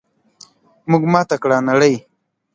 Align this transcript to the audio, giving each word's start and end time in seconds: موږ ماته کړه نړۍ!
موږ 0.89 1.03
ماته 1.13 1.35
کړه 1.43 1.57
نړۍ! 1.69 1.95